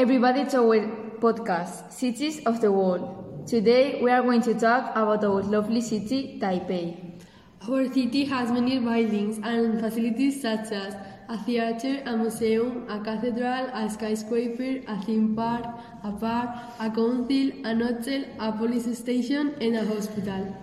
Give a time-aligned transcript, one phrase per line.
[0.00, 0.78] Everybody to our
[1.20, 3.46] podcast, Cities of the World.
[3.46, 7.20] Today we are going to talk about our lovely city, Taipei.
[7.68, 10.96] Our city has many buildings and facilities such as
[11.28, 15.66] a theater, a museum, a cathedral, a skyscraper, a theme park,
[16.02, 20.56] a park, a council, an hotel, a police station, and a hospital.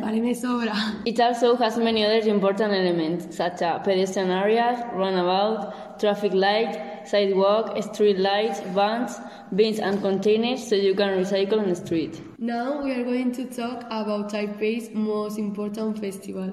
[0.00, 0.74] Vale, me sobra.
[1.04, 7.82] It also has many other important elements, such as pedestrian areas, runabout, traffic light, sidewalk,
[7.82, 9.18] street lights, vans,
[9.54, 12.20] bins and containers so you can recycle on the street.
[12.38, 16.52] Now we are going to talk about Taipei's most important festival.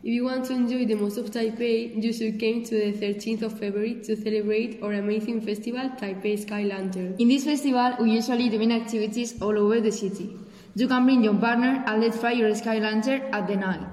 [0.00, 3.42] If you want to enjoy the most of Taipei, you should come to the 13th
[3.42, 7.16] of February to celebrate our amazing festival, Taipei Sky Lantern.
[7.18, 10.38] In this festival, we usually do many activities all over the city.
[10.74, 13.86] You can bring your partner and let's fly your sky lantern at the night.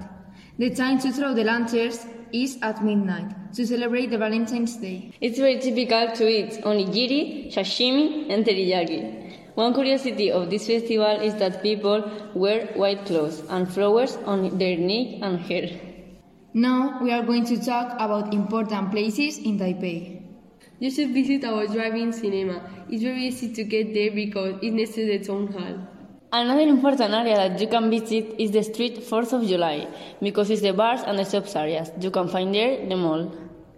[0.58, 5.12] The time to throw the lanterns is at midnight to celebrate the Valentine's Day.
[5.20, 9.54] It's very typical to eat onigiri, sashimi, and teriyaki.
[9.54, 14.76] One curiosity of this festival is that people wear white clothes and flowers on their
[14.76, 15.70] neck and hair.
[16.52, 20.22] Now we are going to talk about important places in Taipei.
[20.78, 22.60] You should visit our drive-in cinema.
[22.90, 25.95] It's very easy to get there because it's next to the town hall.
[26.32, 29.86] Another important area that you can visit is the street 4th of July
[30.20, 31.92] because it's the bars and the shops areas.
[32.00, 33.30] You can find there the mall.